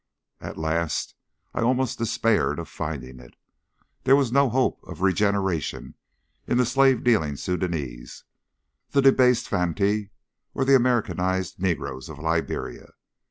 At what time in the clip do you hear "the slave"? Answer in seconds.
6.57-7.03